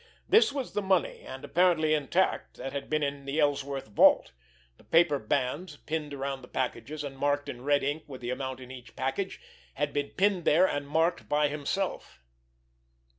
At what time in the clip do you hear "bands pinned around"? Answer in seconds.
5.19-6.41